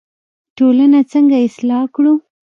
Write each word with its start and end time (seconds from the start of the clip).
ټولنه 0.57 0.99
څنګه 1.11 1.37
اصلاح 1.47 1.83
کړو؟ 1.95 2.13